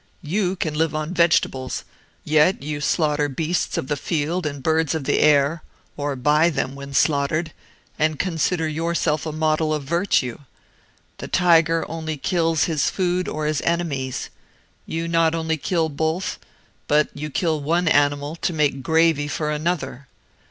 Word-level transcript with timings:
You 0.23 0.55
can 0.55 0.73
live 0.73 0.95
on 0.95 1.13
vegetables; 1.13 1.83
yet 2.23 2.63
you 2.63 2.81
slaughter 2.81 3.29
beasts 3.29 3.77
of 3.77 3.85
the 3.87 3.95
field 3.95 4.47
and 4.47 4.63
birds 4.63 4.95
of 4.95 5.03
the 5.03 5.19
air 5.19 5.61
(or 5.95 6.15
buy 6.15 6.49
them 6.49 6.73
when 6.73 6.91
slaughtered), 6.95 7.53
and 7.99 8.17
consider 8.17 8.67
yourself 8.67 9.27
a 9.27 9.31
model 9.31 9.71
of 9.71 9.83
virtue. 9.83 10.39
The 11.19 11.27
tiger 11.27 11.85
only 11.87 12.17
kills 12.17 12.63
his 12.63 12.89
food 12.89 13.27
or 13.27 13.45
his 13.45 13.61
enemies; 13.61 14.31
you 14.87 15.07
not 15.07 15.35
only 15.35 15.55
kill 15.57 15.87
both, 15.87 16.39
but 16.87 17.09
you 17.13 17.29
kill 17.29 17.61
one 17.61 17.87
animal 17.87 18.35
to 18.37 18.53
make 18.53 18.81
gravy 18.81 19.27
for 19.27 19.51
another! 19.51 20.07